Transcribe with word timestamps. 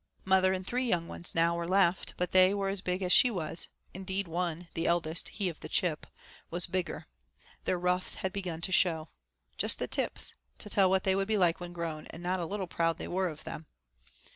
Mother 0.25 0.51
and 0.51 0.65
three 0.65 0.85
young 0.85 1.07
ones 1.07 1.35
now 1.35 1.55
were 1.55 1.67
left, 1.67 2.15
but 2.17 2.31
they 2.31 2.55
were 2.55 2.69
as 2.69 2.81
big 2.81 3.03
as 3.03 3.11
she 3.11 3.29
was; 3.29 3.69
indeed 3.93 4.27
one, 4.27 4.67
the 4.73 4.87
eldest, 4.87 5.29
he 5.29 5.47
of 5.47 5.59
the 5.59 5.69
chip, 5.69 6.07
was 6.49 6.65
bigger. 6.65 7.05
Their 7.65 7.77
ruffs 7.77 8.15
had 8.15 8.33
begun 8.33 8.61
to 8.61 8.71
show. 8.71 9.09
Just 9.59 9.77
the 9.77 9.87
tips, 9.87 10.33
to 10.57 10.71
tell 10.71 10.89
what 10.89 11.03
they 11.03 11.13
would 11.15 11.27
be 11.27 11.37
like 11.37 11.59
when 11.59 11.71
grown, 11.71 12.07
and 12.07 12.23
not 12.23 12.39
a 12.39 12.47
little 12.47 12.65
proud 12.65 12.97
they 12.97 13.07
were 13.07 13.27
of 13.27 13.43
them. 13.43 13.67